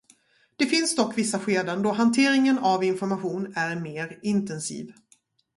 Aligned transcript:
Det 0.55 0.65
finns 0.65 0.95
dock 0.95 1.17
vissa 1.17 1.39
skeden 1.39 1.81
då 1.81 1.91
hanteringen 1.91 2.59
av 2.59 2.83
information 2.83 3.53
är 3.55 3.75
mer 3.75 4.19
intensiv. 4.21 4.93